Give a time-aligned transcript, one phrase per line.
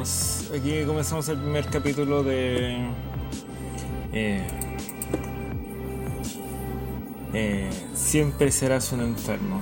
[0.00, 2.86] Aquí comenzamos el primer capítulo de.
[4.14, 4.46] Eh,
[7.34, 9.60] eh, siempre serás un enfermo.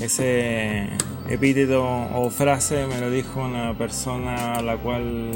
[0.00, 0.88] Ese
[1.28, 5.32] epíteto o frase me lo dijo una persona a la cual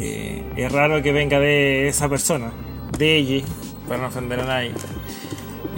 [0.00, 2.52] eh, es raro que venga de esa persona,
[2.98, 3.46] de ella,
[3.86, 4.72] para no ofender a nadie.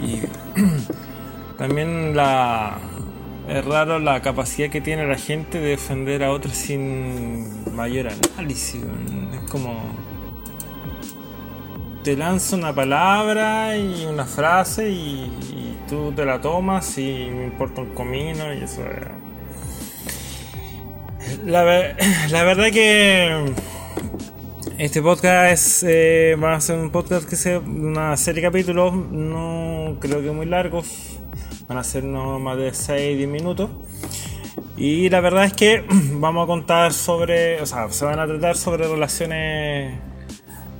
[0.01, 0.21] Y
[1.59, 2.79] también la,
[3.47, 8.83] es raro la capacidad que tiene la gente de defender a otros sin mayor análisis.
[9.33, 9.95] Es como.
[12.03, 17.81] Te lanzo una palabra y una frase y, tú te la tomas y me importa
[17.81, 18.81] un comino y eso
[21.45, 23.53] La, verdad que
[24.77, 29.97] este podcast eh, va a ser un podcast que sea una serie de capítulos, no
[29.99, 31.06] creo que muy largos,
[31.67, 33.69] van a ser no más de 6-10 minutos.
[34.75, 38.55] Y la verdad es que vamos a contar sobre, o sea, se van a tratar
[38.55, 39.99] sobre relaciones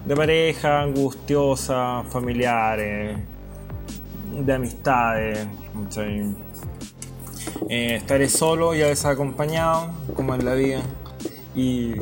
[0.05, 3.17] de pareja, angustiosas, familiares,
[4.31, 5.47] de amistades.
[7.69, 10.81] Eh, estaré solo y a veces acompañado, como en la vida.
[11.55, 11.95] Y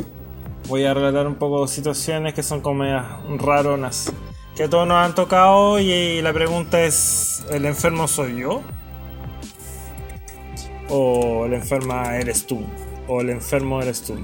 [0.68, 2.84] voy a relatar un poco situaciones que son como
[3.38, 4.12] raronas
[4.56, 8.62] que a todos nos han tocado y la pregunta es, ¿el enfermo soy yo?
[10.90, 12.66] ¿O la enferma eres tú?
[13.08, 14.16] ¿O el enfermo eres tú?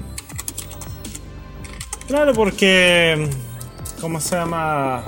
[2.06, 3.28] Claro, porque,
[4.00, 5.04] ¿cómo se llama?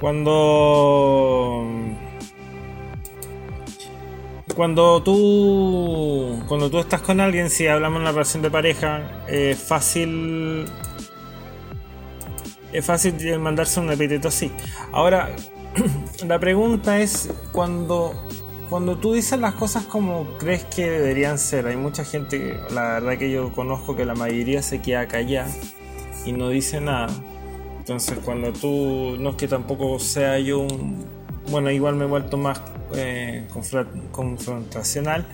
[0.00, 1.64] Cuando
[4.54, 9.58] cuando tú cuando tú estás con alguien, si hablamos de una relación de pareja, es
[9.58, 10.66] fácil
[12.72, 14.50] es fácil mandarse un epíteto así.
[14.92, 15.30] Ahora,
[16.26, 18.14] la pregunta es cuando
[18.68, 23.18] cuando tú dices las cosas como crees que deberían ser, hay mucha gente, la verdad
[23.18, 25.48] que yo conozco que la mayoría se queda callada
[26.24, 27.08] y no dice nada.
[27.78, 31.04] Entonces cuando tú, no es que tampoco sea yo un,
[31.50, 32.60] bueno, igual me he vuelto más
[32.94, 33.46] eh,
[34.10, 35.24] confrontacional.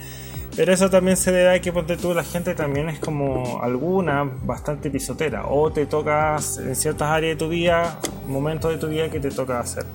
[0.55, 4.25] Pero eso también se debe a que ponte tú, la gente también es como alguna
[4.45, 5.47] bastante pisotera.
[5.47, 9.31] O te tocas en ciertas áreas de tu vida, momentos de tu vida que te
[9.31, 9.87] toca hacer.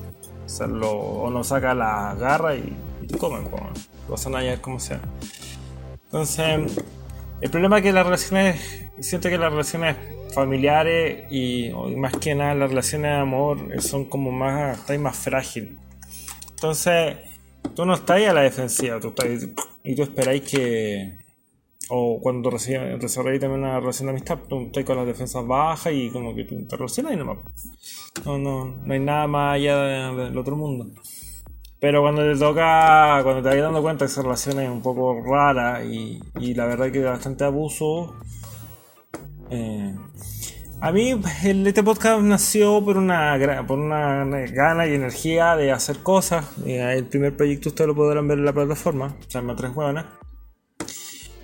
[0.44, 2.76] Hacerlo, o no saca la garra y,
[3.16, 3.48] comen,
[4.08, 5.00] vas a hallar como sea.
[6.04, 6.76] Entonces,
[7.40, 9.96] el problema es que las relaciones, siento que las relaciones
[10.34, 15.72] familiares y, más que nada las relaciones de amor son como más, estáis más frágiles
[16.58, 17.18] entonces,
[17.76, 19.28] tú no estás a la defensiva, tú estás
[19.84, 21.24] y tú esperáis que.
[21.88, 26.10] O cuando desarrolláis también una relación de amistad, tú estás con las defensas bajas y
[26.10, 27.38] como que tú te relacionas y nomás.
[28.26, 30.90] No, no, no hay nada más allá del otro mundo.
[31.80, 35.22] Pero cuando te toca, cuando te vas dando cuenta que esa relación es un poco
[35.22, 38.16] rara y, y la verdad que hay bastante abuso,
[39.50, 39.94] eh,
[40.80, 43.36] a mí este podcast nació por una,
[43.66, 46.46] por una gana y energía de hacer cosas.
[46.64, 50.06] El primer proyecto ustedes lo podrán ver en la plataforma, se llama Tres Hueonas.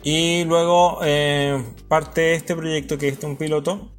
[0.05, 3.91] Y luego eh, parte este proyecto que es un piloto.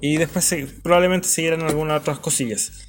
[0.00, 2.88] Y después probablemente seguirán algunas otras cosillas.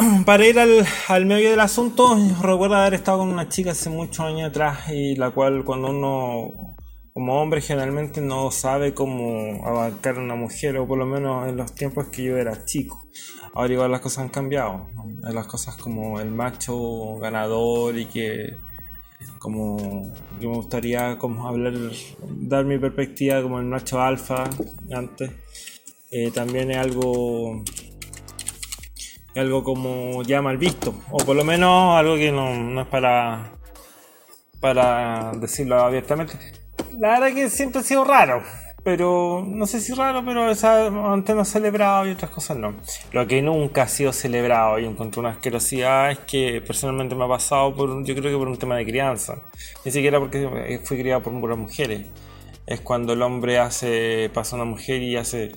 [0.24, 4.20] Para ir al, al medio del asunto, recuerdo haber estado con una chica hace muchos
[4.20, 6.76] años atrás y la cual cuando uno
[7.12, 11.56] como hombre generalmente no sabe cómo abarcar a una mujer, o por lo menos en
[11.56, 13.08] los tiempos que yo era chico.
[13.52, 14.88] Ahora igual las cosas han cambiado.
[15.22, 18.56] Las cosas como el macho ganador y que
[19.38, 21.74] como yo me gustaría como hablar,
[22.26, 24.48] dar mi perspectiva como el macho alfa
[24.94, 25.30] antes.
[26.10, 27.62] Eh, también es algo
[29.36, 33.52] algo como ya mal visto o por lo menos algo que no, no es para
[34.60, 36.34] para decirlo abiertamente
[36.98, 38.42] la verdad que siempre ha sido raro.
[38.82, 42.74] Pero no sé si raro, pero esa, antes no celebrado y otras cosas no.
[43.12, 47.28] Lo que nunca ha sido celebrado y encontré una asquerosidad es que personalmente me ha
[47.28, 49.42] pasado por, yo creo que por un tema de crianza.
[49.84, 52.06] Ni siquiera porque fui criado por puras mujeres.
[52.66, 55.52] Es cuando el hombre hace, pasa a una mujer y hace.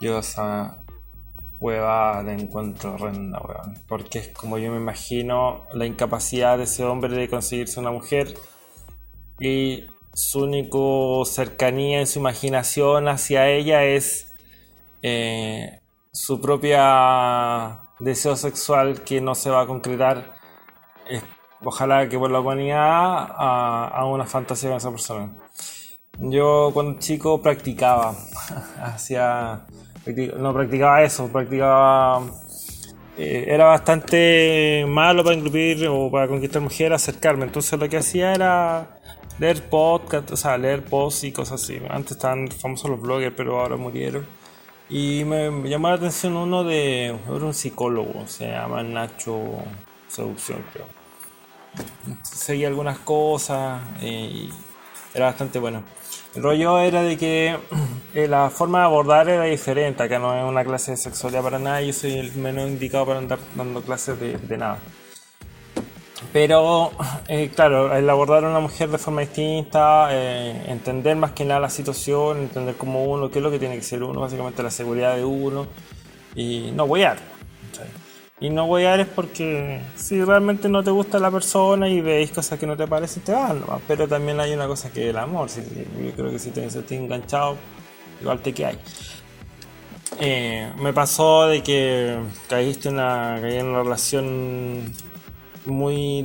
[0.00, 0.20] Yo
[1.60, 3.78] hueva la encuentro horrenda, weón.
[3.86, 8.34] Porque es como yo me imagino la incapacidad de ese hombre de conseguirse una mujer
[9.38, 14.32] y su único cercanía en su imaginación hacia ella es
[15.02, 15.80] eh,
[16.12, 20.34] su propia deseo sexual que no se va a concretar.
[21.62, 25.32] ojalá que por la humanidad a, una fantasía con esa persona.
[26.18, 28.14] Yo cuando chico practicaba,
[28.82, 29.66] hacía,
[30.38, 32.22] no practicaba eso, practicaba
[33.22, 37.44] eh, era bastante malo para incluir o para conquistar mujeres, acercarme.
[37.44, 38.98] Entonces lo que hacía era
[39.38, 41.80] leer podcast, o sea, leer posts y cosas así.
[41.90, 44.26] Antes estaban famosos los bloggers, pero ahora murieron.
[44.88, 49.38] Y me llamó la atención uno de era un psicólogo, se llama Nacho
[50.08, 50.86] Seducción, creo.
[52.22, 54.50] Seguía algunas cosas y
[55.14, 55.84] era bastante bueno.
[56.34, 57.56] El rollo era de que
[58.14, 60.02] eh, la forma de abordar era diferente.
[60.02, 61.82] Acá no es una clase de sexualidad para nada.
[61.82, 64.78] Yo soy el menos indicado para andar dando clases de, nada.
[66.32, 66.92] Pero,
[67.28, 71.60] eh, claro, el abordar a una mujer de forma distinta, eh, entender más que nada
[71.60, 74.70] la situación, entender cómo uno, qué es lo que tiene que ser uno, básicamente la
[74.70, 75.66] seguridad de uno,
[76.36, 77.16] y no voy a
[78.40, 82.58] y no a es porque si realmente no te gusta la persona y veis cosas
[82.58, 85.48] que no te parecen, te van Pero también hay una cosa que es el amor.
[85.50, 87.56] yo creo que si te sentís enganchado,
[88.18, 88.78] igual te que hay.
[90.18, 94.90] Eh, me pasó de que caíste una, caí en una relación
[95.66, 96.24] muy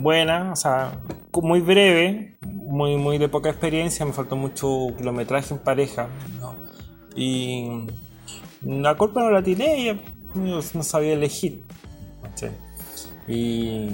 [0.00, 0.98] buena, o sea,
[1.42, 6.08] muy breve, muy, muy de poca experiencia, me faltó mucho kilometraje en pareja,
[7.14, 7.86] Y
[8.62, 9.96] la culpa no la tiré, ella
[10.34, 11.64] no, sabía elegir.
[13.26, 13.90] Y,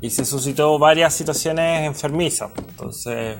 [0.00, 2.50] y se suscitó varias situaciones enfermizas.
[2.56, 3.38] Entonces,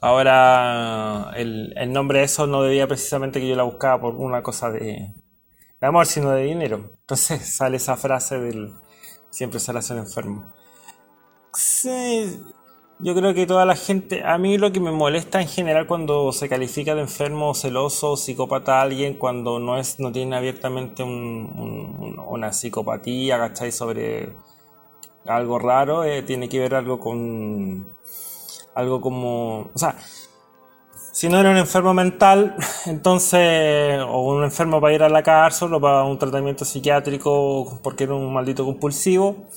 [0.00, 4.42] ahora el, el, nombre de eso no debía precisamente que yo la buscaba por una
[4.42, 5.12] cosa de,
[5.80, 6.92] amor, sino de dinero.
[7.00, 8.72] Entonces sale esa frase del
[9.30, 10.46] siempre se la hace enfermo.
[11.52, 12.40] Sí,
[12.98, 16.32] yo creo que toda la gente, a mí lo que me molesta en general cuando
[16.32, 22.52] se califica de enfermo, celoso, psicópata a alguien, cuando no es, no tiene abiertamente una
[22.52, 23.70] psicopatía, ¿cachai?
[23.70, 24.34] Sobre
[25.26, 27.86] algo raro, eh, tiene que ver algo con
[28.74, 29.96] algo como, o sea,
[31.12, 32.56] si no era un enfermo mental,
[32.86, 38.04] entonces, o un enfermo para ir a la cárcel o para un tratamiento psiquiátrico porque
[38.04, 39.48] era un maldito compulsivo,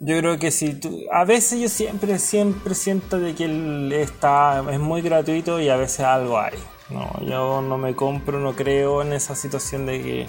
[0.00, 4.64] yo creo que si tú, a veces yo siempre, siempre siento de que él está,
[4.70, 6.58] es muy gratuito y a veces algo hay.
[6.90, 10.26] No, yo no me compro, no creo en esa situación de que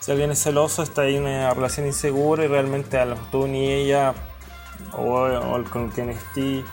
[0.00, 3.70] si alguien es celoso está ahí una relación insegura y realmente a los tú ni
[3.70, 4.14] ella
[4.92, 6.64] o, con quien esté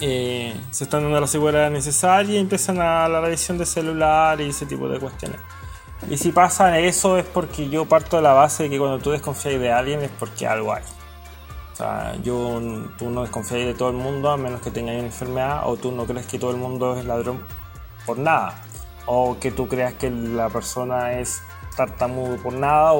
[0.00, 4.48] eh, se están dando la seguridad necesaria y empiezan a la revisión de celular y
[4.48, 5.40] ese tipo de cuestiones.
[6.10, 9.10] Y si pasa eso es porque yo parto de la base de que cuando tú
[9.10, 10.82] desconfías de alguien es porque algo hay.
[11.72, 12.60] O sea, yo,
[12.96, 15.92] tú no desconfías de todo el mundo a menos que tengas una enfermedad o tú
[15.92, 17.44] no crees que todo el mundo es ladrón
[18.04, 18.62] por nada.
[19.06, 21.42] O que tú creas que la persona es
[21.76, 22.92] tartamudo por nada.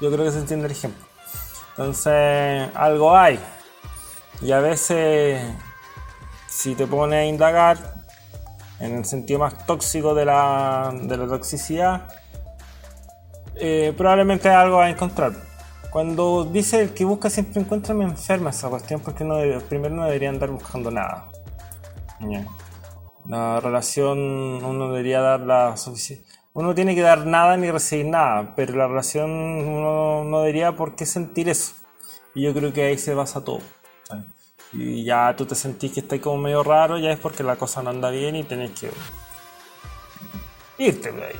[0.00, 1.04] Yo creo que se entiende el ejemplo.
[1.70, 3.38] Entonces, algo hay.
[4.42, 5.42] Y a veces,
[6.48, 8.00] si te pones a indagar,
[8.80, 12.08] en el sentido más tóxico de la, de la toxicidad,
[13.60, 15.32] eh, probablemente algo a encontrar.
[15.90, 19.36] Cuando dice el que busca siempre encuentra, me enferma esa cuestión porque no
[19.68, 21.28] primero no debería andar buscando nada.
[23.28, 24.18] La relación
[24.64, 26.26] uno debería dar la suficiente.
[26.52, 30.96] Uno tiene que dar nada ni recibir nada, pero la relación uno no debería por
[30.96, 31.74] qué sentir eso.
[32.34, 33.60] Y yo creo que ahí se basa todo.
[34.72, 37.82] Y ya tú te sentís que estás como medio raro, ya es porque la cosa
[37.82, 38.90] no anda bien y tenés que
[40.78, 41.36] irte de ahí.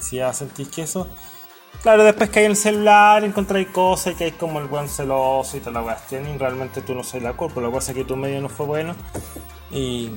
[0.00, 1.06] Si ya sentís que eso,
[1.82, 5.60] Claro, después que hay el celular, encontráis cosas que hay como el buen celoso y
[5.60, 6.28] toda la cuestión.
[6.28, 8.66] Y realmente tú no soy la culpa, la cosa es que tu medio no fue
[8.66, 8.94] bueno.
[9.70, 10.10] Y,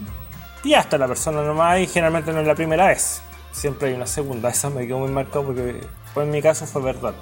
[0.63, 3.21] y hasta la persona nomás, y generalmente no es la primera vez.
[3.53, 4.49] Siempre hay una segunda.
[4.51, 5.81] Esa me quedó muy marcado porque
[6.13, 7.13] pues, en mi caso fue verdad.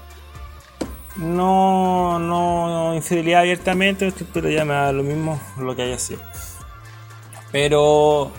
[1.17, 6.21] No, no infidelidad abiertamente, pero ya me da lo mismo lo que haya sido.
[7.51, 8.31] Pero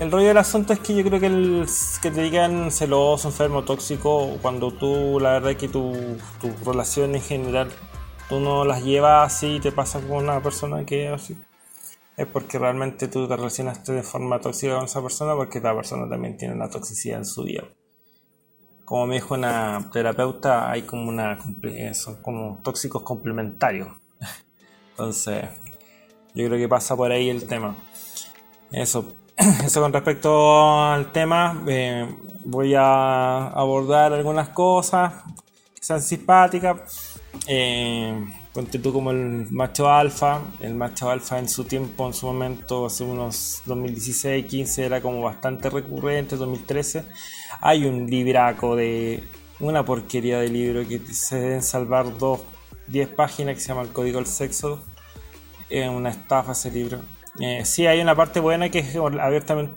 [0.00, 1.66] el rollo del asunto es que yo creo que el
[2.00, 5.92] que te digan celoso, enfermo, tóxico, cuando tú, la verdad es que tu,
[6.40, 7.68] tu relación en general,
[8.26, 11.36] tú no las llevas así y te pasa con una persona que es así,
[12.16, 16.08] es porque realmente tú te relacionaste de forma tóxica con esa persona porque la persona
[16.08, 17.64] también tiene una toxicidad en su vida.
[18.86, 21.38] Como me dijo una terapeuta, hay como una,
[21.92, 23.88] son como tóxicos complementarios.
[24.92, 25.44] Entonces,
[26.34, 27.76] yo creo que pasa por ahí el tema.
[28.72, 29.14] Eso,
[29.64, 32.06] eso con respecto al tema, eh,
[32.44, 35.14] voy a abordar algunas cosas
[35.74, 37.18] que sean simpáticas.
[37.46, 38.22] Eh,
[38.82, 43.02] tú como el macho alfa, el macho alfa en su tiempo, en su momento, hace
[43.02, 47.04] unos 2016, 15 era como bastante recurrente, 2013.
[47.62, 49.24] Hay un libraco de
[49.58, 52.40] una porquería de libro que se deben salvar dos,
[52.88, 54.80] 10 páginas que se llama El Código del Sexo.
[55.70, 56.98] Es una estafa ese libro
[57.38, 59.74] eh, sí, hay una parte buena que es abiertamente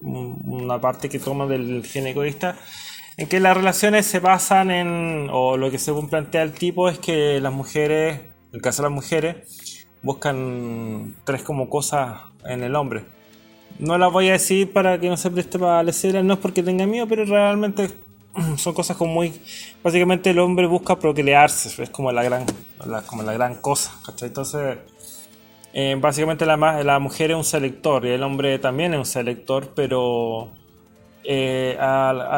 [0.00, 2.56] una parte que toma del gen egoísta,
[3.16, 6.98] en que las relaciones se basan en, o lo que según plantea el tipo es
[6.98, 8.20] que las mujeres,
[8.52, 13.04] el caso de las mujeres, buscan tres como cosas en el hombre.
[13.78, 16.62] No las voy a decir para que no se preste para lecera, no es porque
[16.62, 17.88] tenga miedo, pero realmente
[18.56, 19.32] son cosas como muy...
[19.82, 22.44] Básicamente el hombre busca procrearse, es como la gran,
[23.06, 24.78] como la gran cosa, Entonces,
[25.76, 29.72] eh, básicamente la, la mujer es un selector y el hombre también es un selector,
[29.74, 30.54] pero
[31.24, 31.76] eh,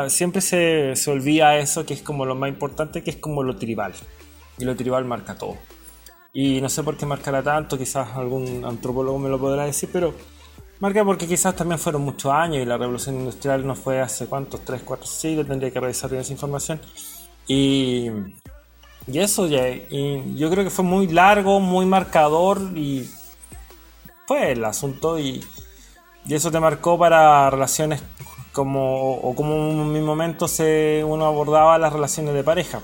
[0.08, 3.56] siempre se, se, olvida eso que es como lo más importante, que es como lo
[3.56, 3.92] tribal.
[4.58, 5.58] Y lo tribal marca todo.
[6.32, 10.14] Y no sé por qué marcará tanto, quizás algún antropólogo me lo podrá decir, pero
[10.80, 14.64] marca porque quizás también fueron muchos años y la revolución industrial no fue hace cuántos,
[14.64, 16.80] 3, 4 siglos, tendría que revisar bien esa información.
[17.46, 18.08] Y,
[19.06, 23.10] y eso, ya, y yo creo que fue muy largo, muy marcador y
[24.26, 25.44] fue el asunto y,
[26.24, 28.02] y eso te marcó para relaciones
[28.52, 32.80] como, o como en mi momento se, uno abordaba las relaciones de pareja.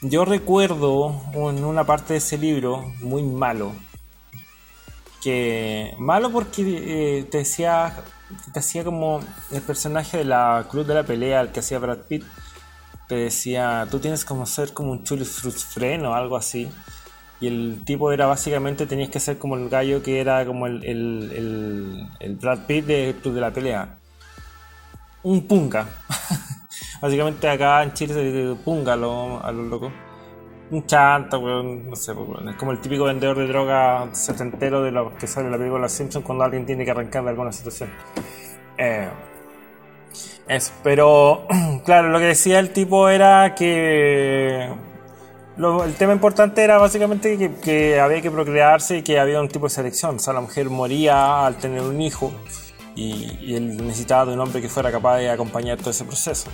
[0.00, 3.72] Yo recuerdo en una parte de ese libro muy malo,
[5.22, 8.02] que malo porque eh, te decía
[8.52, 11.98] te hacía como el personaje de la Cruz de la Pelea, el que hacía Brad
[12.08, 12.24] Pitt,
[13.08, 16.68] te decía, tú tienes como ser como un Chuli Frusfren o algo así.
[17.42, 20.82] Y el tipo era básicamente, tenías que ser como el gallo que era como el,
[20.82, 23.98] el, el Brad Pitt de de la Pelea
[25.22, 25.86] un punga.
[27.00, 29.92] Básicamente acá en Chile se dice punga a los lo locos.
[30.70, 35.12] Un chanta, weón, no sé, es como el típico vendedor de droga setentero de los
[35.14, 37.90] que sale en la película Los Simpsons cuando alguien tiene que arrancar de alguna situación.
[38.78, 39.06] Eh,
[40.48, 41.46] eso, pero
[41.84, 44.70] claro, lo que decía el tipo era que
[45.58, 49.66] el tema importante era básicamente que, que, había que procrearse y que había un tipo
[49.66, 50.16] de selección.
[50.16, 52.32] O sea, la mujer moría al tener un hijo
[52.94, 56.48] y, él necesitaba de un hombre que fuera capaz de acompañar todo ese proceso.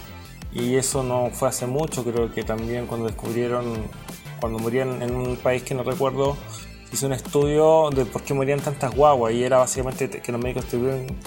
[0.52, 3.84] Y eso no fue hace mucho, creo que también cuando descubrieron,
[4.40, 6.36] cuando morían en un país que no recuerdo,
[6.90, 10.64] hizo un estudio de por qué morían tantas guaguas y era básicamente que los médicos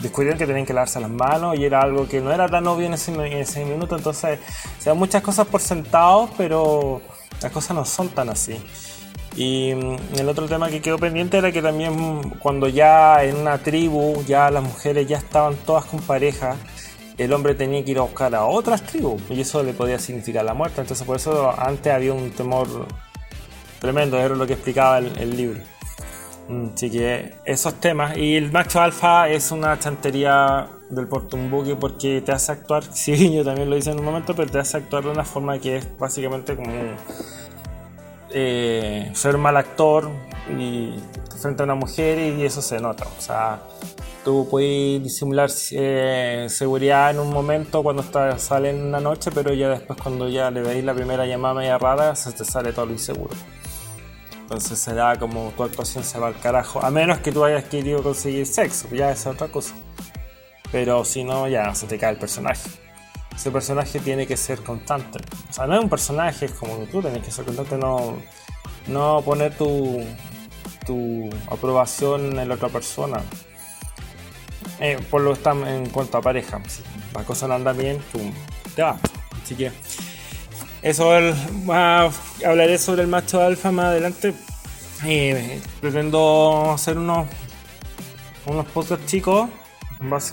[0.02, 2.88] descubrieron que tenían que lavarse las manos y era algo que no era tan obvio
[2.88, 4.40] en ese, en ese minuto, entonces
[4.80, 7.02] se dan muchas cosas por sentado, pero
[7.42, 8.58] las cosas no son tan así.
[9.36, 13.58] Y mm, el otro tema que quedó pendiente era que también cuando ya en una
[13.58, 16.58] tribu ya las mujeres ya estaban todas con pareja,
[17.18, 20.44] el hombre tenía que ir a buscar a otras tribus y eso le podía significar
[20.44, 20.82] la muerte.
[20.82, 22.68] Entonces por eso antes había un temor
[23.80, 25.62] tremendo, era lo que explicaba el, libro.
[26.50, 28.18] Mm, así que esos temas.
[28.18, 33.44] Y el macho alfa es una chantería del portumbuque porque te hace actuar, sí, yo
[33.44, 35.98] también lo hice en un momento, pero te hace actuar de una forma que es
[35.98, 36.72] básicamente como
[38.30, 40.10] eh, ser mal actor
[40.58, 40.94] y
[41.42, 43.06] frente a una mujer y eso se nota.
[43.18, 43.62] O sea,
[44.24, 49.54] tú puedes disimular eh, seguridad en un momento cuando estás, sale en una noche, pero
[49.54, 52.86] ya después cuando ya le veis la primera llamada media rara, se te sale todo
[52.86, 53.34] lo inseguro.
[54.42, 56.84] Entonces se da como tu actuación se va al carajo.
[56.84, 59.74] A menos que tú hayas querido conseguir sexo, ya es otra cosa.
[60.72, 62.70] Pero si no, ya se te cae el personaje
[63.36, 65.20] ese personaje tiene que ser constante.
[65.50, 68.18] O sea, no es un personaje, como tú tienes que ser constante, no,
[68.88, 70.04] no poner tu,
[70.86, 73.22] tu aprobación en la otra persona.
[74.80, 76.62] Eh, por lo que está en cuanto a pareja.
[76.68, 78.00] Si la cosa no anda bien,
[78.76, 78.98] te va.
[79.44, 79.72] Así que
[80.82, 81.12] eso
[82.46, 84.34] hablaré sobre el macho alfa más adelante.
[85.04, 87.28] Eh, pretendo hacer unos
[88.46, 89.50] unos podcasts chicos,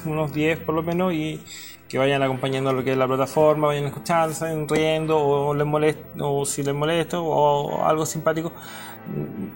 [0.05, 1.43] unos 10 por lo menos, y
[1.89, 6.03] que vayan acompañando lo que es la plataforma, vayan escuchando, vayan riendo o les molesta,
[6.21, 8.53] o si les molesta o algo simpático.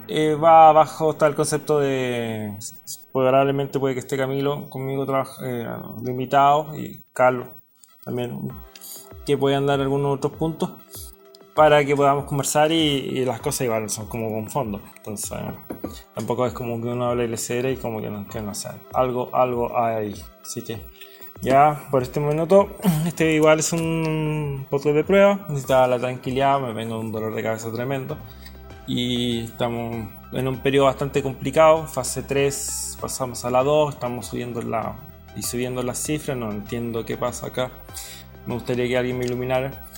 [0.09, 2.57] Eh, va abajo está el concepto de
[3.13, 5.05] probablemente puede que esté Camilo conmigo
[5.45, 7.49] eh, de y Carlos
[8.03, 8.49] también
[9.27, 10.73] que puedan dar algunos otros puntos
[11.55, 15.39] para que podamos conversar y, las cosas igual son como con fondo entonces
[16.15, 18.53] tampoco es como que uno hable de y como que no, que no
[18.95, 20.81] algo algo hay así que
[21.43, 25.45] ya, por este minuto, este igual es un podcast de prueba.
[25.49, 28.17] Necesitaba la tranquilidad, me vengo un dolor de cabeza tremendo.
[28.87, 31.89] Y estamos en un periodo bastante complicado.
[31.89, 34.95] Fase 3, pasamos a la 2, estamos subiendo la,
[35.35, 36.37] y subiendo las cifras.
[36.37, 37.73] No entiendo qué pasa acá.
[38.47, 39.89] Me gustaría que alguien me iluminara.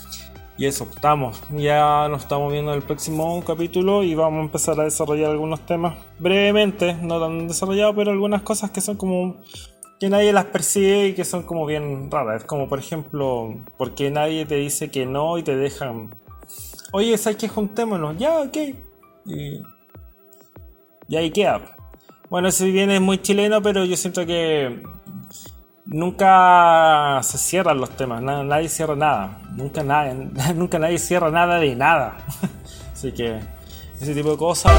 [0.57, 1.43] Y eso, estamos.
[1.51, 5.67] Ya nos estamos viendo en el próximo capítulo y vamos a empezar a desarrollar algunos
[5.67, 9.37] temas brevemente, no tan desarrollados, pero algunas cosas que son como
[9.99, 12.45] que nadie las percibe y que son como bien raras.
[12.45, 16.15] Como por ejemplo, porque nadie te dice que no y te dejan.
[16.93, 18.17] Oye, ¿sabes que juntémonos?
[18.17, 18.57] Ya, ok.
[19.27, 19.61] Y,
[21.09, 21.77] y ahí queda.
[22.31, 24.83] Bueno, si bien es muy chileno, pero yo siento que
[25.87, 30.15] nunca se cierran los temas, nadie cierra nada, nunca nadie,
[30.55, 32.17] nunca nadie cierra nada de nada.
[32.93, 33.41] Así que
[34.01, 34.73] ese tipo de cosas.